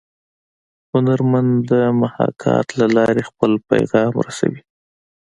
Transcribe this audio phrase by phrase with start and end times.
[0.91, 4.61] هنرمن د محاکات له لارې خپل پیام رسوي